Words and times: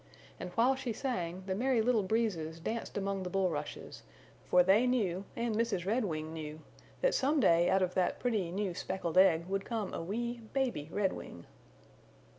And 0.39 0.49
while 0.53 0.73
she 0.73 0.93
sang 0.93 1.43
the 1.45 1.53
Merry 1.53 1.79
Little 1.79 2.01
Breezes 2.01 2.59
danced 2.59 2.97
among 2.97 3.21
the 3.21 3.29
bulrushes, 3.29 4.01
for 4.49 4.63
they 4.63 4.87
knew, 4.87 5.25
and 5.35 5.53
Mrs. 5.55 5.85
Redwing 5.85 6.33
knew, 6.33 6.59
that 7.01 7.13
some 7.13 7.39
day 7.39 7.69
out 7.69 7.83
of 7.83 7.93
that 7.93 8.17
pretty 8.19 8.49
new 8.49 8.73
speckled 8.73 9.19
egg 9.19 9.45
would 9.45 9.63
come 9.63 9.93
a 9.93 10.01
wee 10.01 10.41
baby 10.53 10.89
Redwing. 10.91 11.45